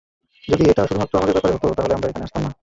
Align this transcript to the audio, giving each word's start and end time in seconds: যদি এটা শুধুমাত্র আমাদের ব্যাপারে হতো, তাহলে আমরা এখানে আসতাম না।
যদি 0.43 0.63
এটা 0.69 0.83
শুধুমাত্র 0.87 1.17
আমাদের 1.17 1.33
ব্যাপারে 1.33 1.53
হতো, 1.55 1.67
তাহলে 1.73 1.93
আমরা 1.93 2.07
এখানে 2.09 2.23
আসতাম 2.23 2.41
না। 2.43 2.51